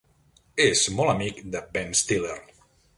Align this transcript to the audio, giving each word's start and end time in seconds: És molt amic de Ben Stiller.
És 0.65 0.81
molt 1.01 1.13
amic 1.15 1.45
de 1.57 1.65
Ben 1.77 1.97
Stiller. 2.05 2.43